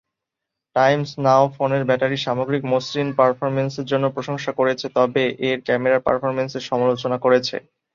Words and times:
Times 0.75 1.09
Now 1.25 1.43
ফোনের 1.55 1.83
battery, 1.89 2.17
সামগ্রিক 2.19 2.63
মসৃণ 2.71 3.07
পারফরম্যান্সের 3.19 3.89
জন্য 3.91 4.05
প্রশংসা 4.15 4.51
করেছে 4.59 4.85
তবে 4.97 5.23
এর 5.47 5.57
ক্যামেরার 5.67 6.05
পারফরম্যান্সের 6.07 6.67
সমালোচনা 6.69 7.17
করেছে। 7.25 7.55